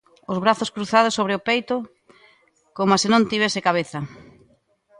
[0.31, 1.75] Os brazos cruzados sobre o peito,
[2.77, 3.99] coma se non tivese cabeza.